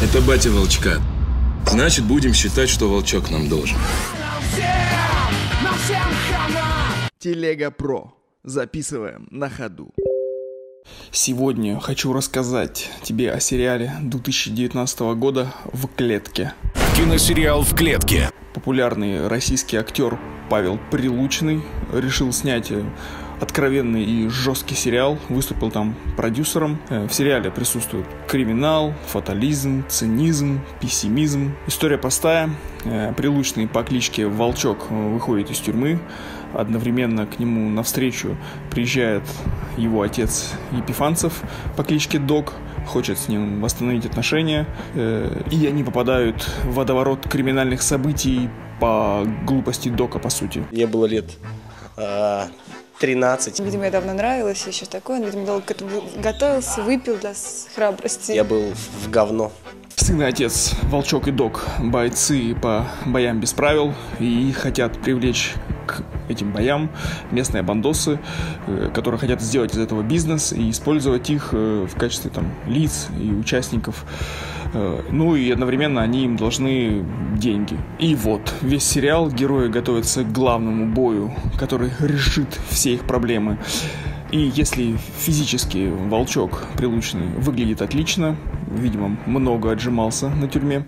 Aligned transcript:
Это 0.00 0.20
батя 0.22 0.48
Волчка. 0.50 1.02
Значит, 1.66 2.04
будем 2.04 2.32
считать, 2.32 2.68
что 2.68 2.88
Волчок 2.88 3.32
нам 3.32 3.48
должен. 3.48 3.76
Телега 7.18 7.72
Про. 7.72 8.14
Записываем 8.44 9.26
на 9.32 9.50
ходу. 9.50 9.92
Сегодня 11.10 11.80
хочу 11.80 12.12
рассказать 12.12 12.88
тебе 13.02 13.32
о 13.32 13.40
сериале 13.40 13.92
2019 14.00 15.00
года 15.16 15.52
«В 15.72 15.88
клетке». 15.88 16.52
Киносериал 16.96 17.62
«В 17.62 17.74
клетке». 17.74 18.30
Популярный 18.54 19.26
российский 19.26 19.76
актер 19.76 20.16
Павел 20.48 20.78
Прилучный 20.92 21.64
решил 21.92 22.32
снять 22.32 22.70
э, 22.70 22.84
откровенный 23.40 24.04
и 24.04 24.28
жесткий 24.28 24.74
сериал, 24.74 25.18
выступил 25.28 25.70
там 25.70 25.94
продюсером. 26.16 26.78
Э, 26.88 27.06
в 27.06 27.12
сериале 27.12 27.50
присутствует 27.50 28.06
криминал, 28.26 28.94
фатализм, 29.06 29.84
цинизм, 29.88 30.60
пессимизм. 30.80 31.54
История 31.66 31.98
простая. 31.98 32.50
Э, 32.84 33.12
Прилучный 33.14 33.66
по 33.66 33.82
кличке 33.82 34.26
Волчок 34.26 34.90
выходит 34.90 35.50
из 35.50 35.58
тюрьмы, 35.58 35.98
одновременно 36.54 37.26
к 37.26 37.38
нему 37.38 37.68
навстречу 37.68 38.36
приезжает 38.70 39.22
его 39.76 40.02
отец 40.02 40.52
Епифанцев 40.72 41.42
по 41.76 41.84
кличке 41.84 42.18
Док, 42.18 42.54
хочет 42.86 43.18
с 43.18 43.28
ним 43.28 43.60
восстановить 43.60 44.06
отношения, 44.06 44.66
э, 44.94 45.42
и 45.50 45.66
они 45.66 45.84
попадают 45.84 46.48
в 46.64 46.74
водоворот 46.74 47.28
криминальных 47.28 47.82
событий 47.82 48.48
по 48.80 49.24
глупости 49.44 49.88
Дока, 49.88 50.18
по 50.18 50.30
сути. 50.30 50.64
Мне 50.70 50.86
было 50.86 51.06
лет 51.06 51.26
э, 51.96 52.44
13. 52.98 53.60
Видимо, 53.60 53.84
я 53.84 53.90
давно 53.90 54.12
нравилась, 54.12 54.66
еще 54.66 54.86
такое. 54.86 55.20
Он, 55.20 55.26
видимо, 55.26 55.46
долго 55.46 55.62
к 55.62 55.70
этому 55.70 56.02
готовился, 56.16 56.82
выпил 56.82 57.16
для 57.16 57.32
храбрости. 57.74 58.32
Я 58.32 58.44
был 58.44 58.72
в 58.72 59.10
говно. 59.10 59.52
Сын 59.94 60.22
и 60.22 60.24
отец, 60.24 60.74
Волчок 60.84 61.28
и 61.28 61.32
Док, 61.32 61.64
бойцы 61.80 62.54
по 62.54 62.86
боям 63.04 63.40
без 63.40 63.52
правил 63.52 63.94
и 64.20 64.52
хотят 64.52 65.00
привлечь 65.02 65.54
к 65.88 66.02
этим 66.28 66.52
боям 66.52 66.90
местные 67.32 67.62
бандосы, 67.62 68.20
э, 68.66 68.90
которые 68.94 69.18
хотят 69.18 69.40
сделать 69.40 69.74
из 69.74 69.78
этого 69.78 70.02
бизнес 70.02 70.52
и 70.52 70.70
использовать 70.70 71.30
их 71.30 71.48
э, 71.52 71.86
в 71.90 71.98
качестве 71.98 72.30
там 72.30 72.44
лиц 72.66 73.08
и 73.20 73.30
участников. 73.32 74.04
Э, 74.74 75.00
Ну 75.10 75.34
и 75.36 75.50
одновременно 75.50 76.02
они 76.02 76.24
им 76.24 76.36
должны 76.36 77.04
деньги. 77.36 77.76
И 77.98 78.14
вот, 78.14 78.52
весь 78.62 78.84
сериал 78.84 79.30
герои 79.30 79.68
готовятся 79.68 80.22
к 80.22 80.32
главному 80.32 80.86
бою, 80.94 81.32
который 81.58 81.90
решит 82.00 82.58
все 82.68 82.94
их 82.94 83.04
проблемы. 83.06 83.58
И 84.30 84.52
если 84.54 84.96
физически 85.18 85.90
волчок 86.10 86.64
прилучный 86.76 87.28
выглядит 87.38 87.80
отлично, 87.80 88.36
видимо, 88.70 89.16
много 89.26 89.70
отжимался 89.72 90.28
на 90.28 90.48
тюрьме, 90.48 90.86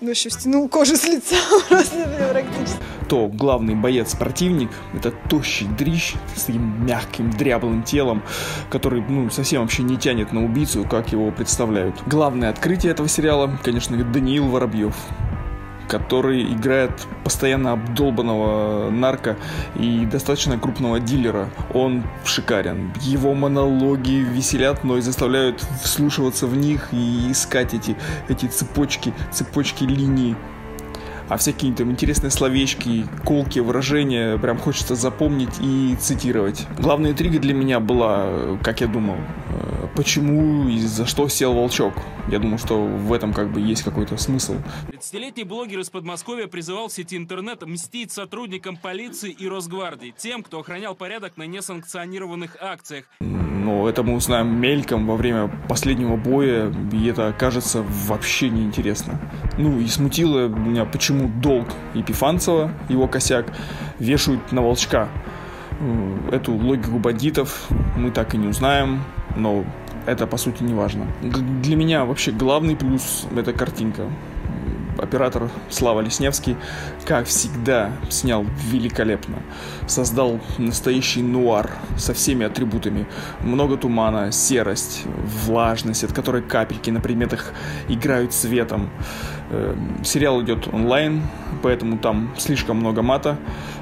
Ну, 0.00 0.10
еще 0.10 0.30
стянул 0.30 0.68
кожу 0.68 0.96
с 0.96 1.04
лица 1.04 1.36
практически. 1.68 2.82
То 3.08 3.28
главный 3.28 3.74
боец-противник— 3.74 4.70
это 4.94 5.10
тощий 5.10 5.66
дрищ 5.66 6.14
с 6.36 6.44
таким 6.44 6.86
мягким, 6.86 7.30
дряблым 7.30 7.82
телом, 7.82 8.22
который, 8.70 9.02
ну, 9.08 9.30
совсем 9.30 9.62
вообще 9.62 9.82
не 9.82 9.96
тянет 9.96 10.32
на 10.32 10.44
убийцу, 10.44 10.84
как 10.84 11.12
его 11.12 11.30
представляют. 11.30 11.96
Главное 12.06 12.50
открытие 12.50 12.92
этого 12.92 13.08
сериала, 13.08 13.58
конечно, 13.62 13.96
Даниил 14.04 14.48
Воробьев 14.48 14.94
который 15.88 16.44
играет 16.52 16.92
постоянно 17.24 17.72
обдолбанного 17.72 18.90
нарко 18.90 19.36
и 19.74 20.04
достаточно 20.04 20.58
крупного 20.58 21.00
дилера. 21.00 21.48
Он 21.74 22.04
шикарен. 22.26 22.92
Его 23.00 23.34
монологи 23.34 24.22
веселят, 24.30 24.84
но 24.84 24.98
и 24.98 25.00
заставляют 25.00 25.66
вслушиваться 25.82 26.46
в 26.46 26.54
них 26.54 26.88
и 26.92 27.32
искать 27.32 27.74
эти, 27.74 27.96
эти 28.28 28.46
цепочки, 28.46 29.14
цепочки 29.32 29.84
линий 29.84 30.36
а 31.28 31.36
всякие 31.36 31.72
там 31.74 31.90
интересные 31.90 32.30
словечки, 32.30 33.06
колки, 33.24 33.58
выражения 33.58 34.38
прям 34.38 34.58
хочется 34.58 34.94
запомнить 34.94 35.54
и 35.60 35.96
цитировать. 36.00 36.66
Главная 36.78 37.12
интрига 37.12 37.38
для 37.38 37.54
меня 37.54 37.80
была, 37.80 38.58
как 38.62 38.80
я 38.80 38.86
думал, 38.86 39.16
э, 39.50 39.88
почему 39.94 40.68
и 40.68 40.78
за 40.78 41.06
что 41.06 41.28
сел 41.28 41.54
волчок. 41.54 41.94
Я 42.30 42.38
думаю, 42.38 42.58
что 42.58 42.82
в 42.82 43.12
этом 43.12 43.32
как 43.32 43.52
бы 43.52 43.60
есть 43.60 43.82
какой-то 43.82 44.16
смысл. 44.16 44.56
30-летний 44.88 45.44
блогер 45.44 45.80
из 45.80 45.90
Подмосковья 45.90 46.46
призывал 46.46 46.88
в 46.88 46.92
сети 46.92 47.16
интернет 47.16 47.66
мстить 47.66 48.12
сотрудникам 48.12 48.76
полиции 48.76 49.30
и 49.30 49.48
Росгвардии, 49.48 50.14
тем, 50.16 50.42
кто 50.42 50.60
охранял 50.60 50.94
порядок 50.94 51.36
на 51.36 51.44
несанкционированных 51.44 52.56
акциях. 52.60 53.04
Но 53.68 53.86
это 53.86 54.02
мы 54.02 54.14
узнаем 54.14 54.58
мельком 54.58 55.06
во 55.06 55.14
время 55.14 55.50
последнего 55.68 56.16
боя, 56.16 56.72
и 56.90 57.06
это 57.06 57.28
окажется 57.28 57.84
вообще 58.06 58.48
неинтересно. 58.48 59.20
Ну 59.58 59.78
и 59.78 59.86
смутило 59.88 60.48
меня, 60.48 60.86
почему 60.86 61.28
долг 61.28 61.66
Епифанцева, 61.92 62.70
его 62.88 63.06
косяк, 63.08 63.52
вешают 63.98 64.52
на 64.52 64.62
волчка. 64.62 65.08
М, 65.80 66.30
Эту 66.32 66.52
логику 66.54 66.98
бандитов 66.98 67.68
мы 67.94 68.10
так 68.10 68.32
и 68.34 68.38
не 68.38 68.48
узнаем, 68.48 69.02
но 69.36 69.64
это 70.06 70.26
по 70.26 70.38
сути 70.38 70.62
не 70.62 70.72
важно. 70.72 71.04
Для 71.62 71.76
меня 71.76 72.06
вообще 72.06 72.32
главный 72.32 72.74
плюс 72.74 73.26
это 73.36 73.52
картинка. 73.52 74.04
Оператор 74.98 75.50
Слава 75.70 76.00
Лесневский, 76.00 76.56
как 77.06 77.26
всегда, 77.26 77.92
снял 78.10 78.44
великолепно. 78.70 79.42
Создал 79.86 80.40
настоящий 80.58 81.22
нуар 81.22 81.70
со 81.96 82.14
всеми 82.14 82.44
атрибутами. 82.44 83.06
Много 83.40 83.76
тумана, 83.76 84.32
серость, 84.32 85.04
влажность, 85.46 86.04
от 86.04 86.12
которой 86.12 86.42
капельки 86.42 86.90
на 86.90 87.00
предметах 87.00 87.52
играют 87.88 88.32
цветом. 88.32 88.90
Эм, 89.50 90.04
Сериал 90.04 90.42
идет 90.42 90.68
онлайн, 90.68 91.22
поэтому 91.62 91.98
там 91.98 92.34
слишком 92.36 92.78
много 92.78 93.02
мата, 93.02 93.38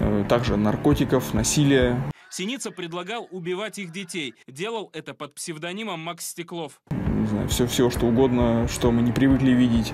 э, 0.00 0.24
также 0.28 0.56
наркотиков, 0.56 1.34
насилия. 1.34 1.96
Синица 2.30 2.70
предлагал 2.70 3.26
убивать 3.30 3.78
их 3.78 3.90
детей. 3.90 4.34
Делал 4.46 4.90
это 4.92 5.14
под 5.14 5.34
псевдонимом 5.34 6.00
Макс 6.00 6.26
Стеклов. 6.26 6.80
Не 7.28 7.34
знаю, 7.34 7.48
все, 7.48 7.66
все 7.66 7.90
что 7.90 8.06
угодно, 8.06 8.66
что 8.72 8.90
мы 8.90 9.02
не 9.02 9.12
привыкли 9.12 9.50
видеть. 9.50 9.92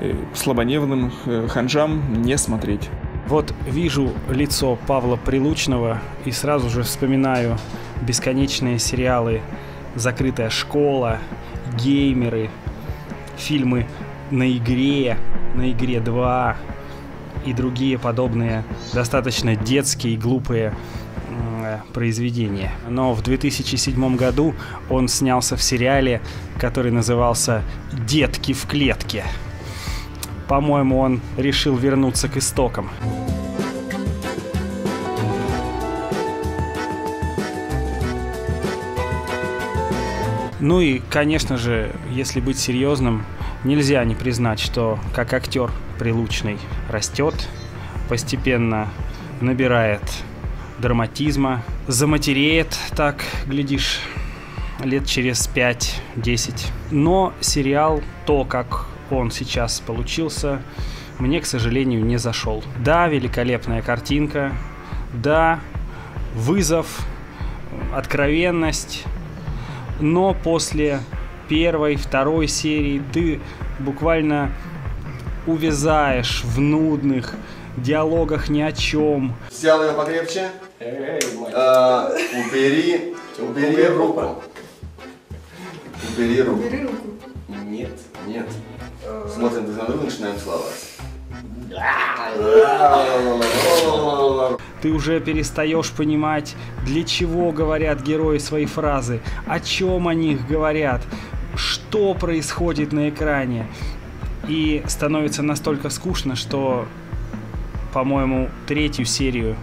Э, 0.00 0.14
Слабонервным 0.34 1.10
э, 1.24 1.48
ханжам 1.48 2.22
не 2.22 2.36
смотреть. 2.36 2.90
Вот 3.28 3.52
вижу 3.66 4.12
лицо 4.28 4.78
Павла 4.86 5.16
Прилучного 5.16 5.98
и 6.26 6.30
сразу 6.30 6.68
же 6.68 6.82
вспоминаю 6.82 7.56
бесконечные 8.02 8.78
сериалы 8.78 9.40
«Закрытая 9.94 10.50
школа», 10.50 11.18
«Геймеры», 11.78 12.50
фильмы 13.38 13.86
«На 14.30 14.50
игре», 14.54 15.16
«На 15.54 15.70
игре 15.72 15.96
2» 15.96 16.56
и 17.46 17.52
другие 17.52 17.98
подобные 17.98 18.64
достаточно 18.92 19.56
детские 19.56 20.14
и 20.14 20.16
глупые 20.16 20.74
м, 21.96 22.00
произведения. 22.00 22.72
Но 22.88 23.14
в 23.14 23.22
2007 23.22 24.16
году 24.16 24.54
он 24.90 25.08
снялся 25.08 25.56
в 25.56 25.62
сериале, 25.62 26.20
который 26.58 26.92
назывался 26.92 27.62
«Детки 27.92 28.52
в 28.52 28.66
клетке». 28.66 29.24
По-моему, 30.48 30.98
он 30.98 31.20
решил 31.36 31.76
вернуться 31.76 32.28
к 32.28 32.36
истокам. 32.36 32.90
Ну 40.60 40.80
и, 40.80 41.00
конечно 41.10 41.56
же, 41.56 41.92
если 42.10 42.40
быть 42.40 42.58
серьезным, 42.58 43.24
нельзя 43.64 44.04
не 44.04 44.14
признать, 44.14 44.60
что 44.60 44.98
как 45.14 45.32
актер 45.32 45.70
Прилучный 45.98 46.58
растет, 46.90 47.48
постепенно 48.08 48.88
набирает 49.40 50.02
драматизма, 50.78 51.62
заматереет, 51.86 52.76
так, 52.94 53.24
глядишь, 53.46 54.00
лет 54.82 55.06
через 55.06 55.48
5-10. 55.54 56.66
Но 56.90 57.32
сериал, 57.40 58.02
то, 58.26 58.44
как 58.44 58.86
он 59.10 59.30
сейчас 59.30 59.80
получился, 59.80 60.60
мне, 61.18 61.40
к 61.40 61.46
сожалению, 61.46 62.04
не 62.04 62.18
зашел. 62.18 62.62
Да, 62.84 63.08
великолепная 63.08 63.80
картинка, 63.82 64.52
да, 65.14 65.60
вызов, 66.34 67.06
откровенность, 67.94 69.04
но 70.00 70.34
после 70.34 71.00
первой, 71.48 71.96
второй 71.96 72.48
серии 72.48 73.02
ты 73.12 73.40
буквально 73.78 74.50
увязаешь 75.46 76.42
в 76.44 76.60
нудных 76.60 77.34
диалогах 77.76 78.48
ни 78.48 78.60
о 78.60 78.72
чем. 78.72 79.34
Взял 79.50 79.82
ее 79.82 79.92
покрепче. 79.92 80.48
А, 81.54 82.10
убери, 82.34 83.14
убери 83.38 83.86
руку. 83.88 84.42
Убери 86.16 86.42
руку. 86.42 86.62
Бери 86.62 86.82
руку. 86.82 87.06
Нет, 87.66 87.92
нет. 88.26 88.46
Смотрим 89.32 89.66
друг 89.66 89.76
на 89.78 89.84
друга, 89.86 90.04
начинаем 90.04 90.36
целоваться. 90.38 90.86
Ты 94.80 94.90
уже 94.90 95.20
перестаешь 95.20 95.90
понимать, 95.90 96.54
для 96.84 97.04
чего 97.04 97.50
говорят 97.52 98.02
герои 98.02 98.38
свои 98.38 98.66
фразы, 98.66 99.20
о 99.46 99.60
чем 99.60 100.08
они 100.08 100.32
их 100.32 100.46
говорят. 100.48 101.02
что 101.56 102.14
происходит 102.14 102.92
на 102.92 103.08
экране. 103.08 103.66
И 104.48 104.82
становится 104.86 105.42
настолько 105.42 105.90
скучно, 105.90 106.36
что, 106.36 106.86
по-моему, 107.96 108.50
третью 108.66 109.06
серию 109.06 109.56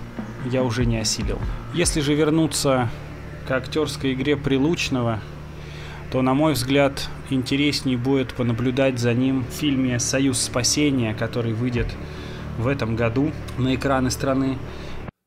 я 0.51 0.63
уже 0.63 0.87
не 0.87 0.97
осилил. 0.97 1.37
Если 1.75 2.01
же 2.01 2.15
вернуться 2.15 2.89
к 3.47 3.51
актерской 3.51 4.13
игре 4.13 4.35
Прилучного, 4.35 5.19
то, 6.11 6.23
на 6.23 6.33
мой 6.33 6.53
взгляд, 6.53 7.09
интереснее 7.29 7.95
будет 7.95 8.33
понаблюдать 8.33 8.97
за 8.97 9.13
ним 9.13 9.45
в 9.47 9.53
фильме 9.53 9.99
«Союз 9.99 10.39
спасения», 10.39 11.13
который 11.13 11.53
выйдет 11.53 11.95
в 12.57 12.65
этом 12.65 12.95
году 12.95 13.31
на 13.59 13.75
экраны 13.75 14.09
страны. 14.09 14.57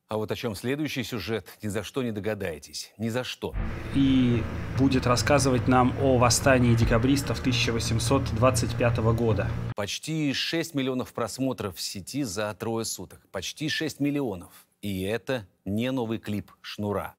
А 0.09 0.19
вот 0.19 0.31
о 0.31 0.37
чем 0.37 0.55
следующий 0.55 1.03
сюжет, 1.03 1.49
ни 1.63 1.69
за 1.69 1.83
что 1.83 2.05
не 2.05 2.13
догадаетесь. 2.13 2.93
Ни 2.97 3.09
за 3.09 3.25
что. 3.25 3.57
И 3.93 4.41
будет 4.79 5.05
рассказывать 5.05 5.67
нам 5.67 5.93
о 6.01 6.17
восстании 6.17 6.77
декабристов 6.77 7.41
1825 7.41 8.99
года. 8.99 9.49
Почти 9.75 10.33
6 10.33 10.75
миллионов 10.77 11.13
просмотров 11.13 11.75
в 11.75 11.81
сети 11.81 12.23
за 12.23 12.55
трое 12.55 12.85
суток. 12.85 13.21
Почти 13.33 13.69
6 13.69 13.99
миллионов. 13.99 14.53
И 14.81 15.03
это 15.03 15.49
не 15.65 15.91
новый 15.91 16.19
клип 16.19 16.53
«Шнура». 16.61 17.17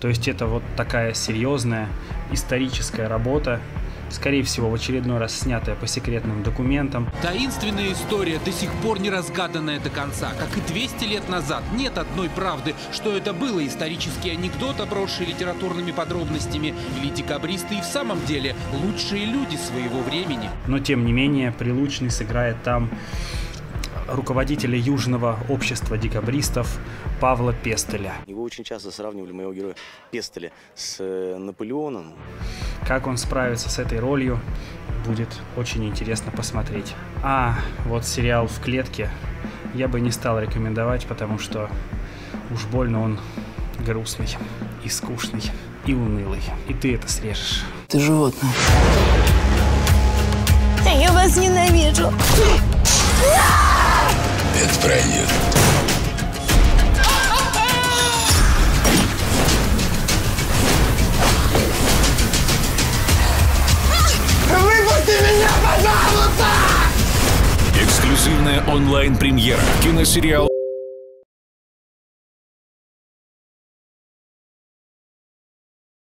То 0.00 0.08
есть 0.08 0.26
это 0.26 0.46
вот 0.46 0.64
такая 0.76 1.14
серьезная 1.14 1.88
историческая 2.32 3.06
работа, 3.06 3.60
скорее 4.10 4.42
всего, 4.42 4.70
в 4.70 4.74
очередной 4.74 5.18
раз 5.18 5.38
снятая 5.38 5.74
по 5.74 5.86
секретным 5.86 6.42
документам. 6.42 7.08
Таинственная 7.22 7.92
история, 7.92 8.38
до 8.44 8.52
сих 8.52 8.70
пор 8.82 9.00
не 9.00 9.10
разгаданная 9.10 9.80
до 9.80 9.90
конца. 9.90 10.32
Как 10.38 10.56
и 10.56 10.60
200 10.60 11.04
лет 11.04 11.28
назад, 11.28 11.62
нет 11.74 11.98
одной 11.98 12.28
правды, 12.28 12.74
что 12.92 13.16
это 13.16 13.32
было 13.32 13.66
исторический 13.66 14.30
анекдот, 14.30 14.80
обросший 14.80 15.26
литературными 15.26 15.92
подробностями, 15.92 16.74
или 17.00 17.10
декабристы 17.10 17.76
и 17.76 17.80
в 17.80 17.84
самом 17.84 18.24
деле 18.26 18.54
лучшие 18.72 19.24
люди 19.24 19.56
своего 19.56 20.00
времени. 20.00 20.50
Но, 20.66 20.78
тем 20.78 21.04
не 21.04 21.12
менее, 21.12 21.52
Прилучный 21.52 22.10
сыграет 22.10 22.62
там 22.62 22.90
руководителя 24.08 24.78
Южного 24.78 25.38
общества 25.48 25.98
декабристов 25.98 26.78
Павла 27.20 27.52
Пестеля. 27.52 28.14
Его 28.26 28.42
очень 28.42 28.64
часто 28.64 28.90
сравнивали, 28.90 29.32
моего 29.32 29.52
героя 29.52 29.74
Пестеля, 30.10 30.52
с 30.74 30.96
э, 31.00 31.36
Наполеоном. 31.38 32.14
Как 32.88 33.06
он 33.06 33.18
справится 33.18 33.68
с 33.68 33.78
этой 33.78 33.98
ролью, 33.98 34.40
будет 35.04 35.28
очень 35.58 35.86
интересно 35.86 36.32
посмотреть. 36.32 36.94
А 37.22 37.58
вот 37.84 38.06
сериал 38.06 38.46
«В 38.46 38.60
клетке» 38.60 39.10
я 39.74 39.88
бы 39.88 40.00
не 40.00 40.10
стал 40.10 40.40
рекомендовать, 40.40 41.04
потому 41.04 41.38
что 41.38 41.68
уж 42.50 42.64
больно 42.64 43.02
он 43.02 43.20
грустный 43.84 44.38
и 44.84 44.88
скучный 44.88 45.42
и 45.84 45.92
унылый. 45.92 46.40
И 46.66 46.72
ты 46.72 46.94
это 46.94 47.12
срежешь. 47.12 47.62
Ты 47.88 48.00
животное. 48.00 48.52
Я 50.98 51.12
вас 51.12 51.36
ненавижу. 51.36 52.10
Это 54.56 54.80
пройдет. 54.80 55.28
Эксклюзивная 68.08 68.64
онлайн-премьера. 68.66 69.60
Киносериал 69.82 70.47